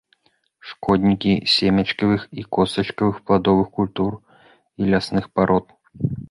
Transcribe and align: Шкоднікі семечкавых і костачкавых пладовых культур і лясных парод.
Шкоднікі 0.69 1.33
семечкавых 1.55 2.23
і 2.43 2.45
костачкавых 2.57 3.15
пладовых 3.27 3.67
культур 3.77 4.11
і 4.79 4.89
лясных 4.95 5.29
парод. 5.39 5.65